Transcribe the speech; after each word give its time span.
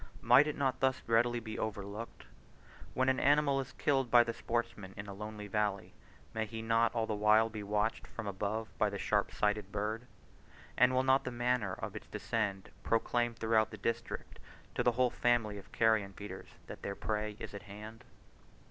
Might 0.23 0.47
it 0.47 0.57
not 0.57 0.79
thus 0.79 0.99
readily 1.05 1.39
be 1.39 1.59
overlooked? 1.59 2.23
When 2.95 3.07
an 3.07 3.19
animal 3.19 3.59
is 3.61 3.73
killed 3.73 4.09
by 4.09 4.23
the 4.23 4.33
sportsman 4.33 4.95
in 4.97 5.05
a 5.05 5.13
lonely 5.13 5.45
valley, 5.45 5.93
may 6.33 6.47
he 6.47 6.63
not 6.63 6.95
all 6.95 7.05
the 7.05 7.13
while 7.13 7.51
be 7.51 7.61
watched 7.61 8.07
from 8.07 8.25
above 8.25 8.75
by 8.79 8.89
the 8.89 8.97
sharp 8.97 9.31
sighted 9.31 9.71
bird? 9.71 10.07
And 10.75 10.95
will 10.95 11.03
not 11.03 11.23
the 11.23 11.29
manner 11.29 11.73
of 11.75 11.95
its 11.95 12.07
descend 12.07 12.71
proclaim 12.81 13.35
throughout 13.35 13.69
the 13.69 13.77
district 13.77 14.39
to 14.73 14.81
the 14.81 14.93
whole 14.93 15.11
family 15.11 15.59
of 15.59 15.71
carrion 15.71 16.13
feeders, 16.13 16.47
that 16.65 16.81
their 16.81 16.95
prey 16.95 17.35
is 17.39 17.53
at 17.53 17.61
hand? 17.69 18.03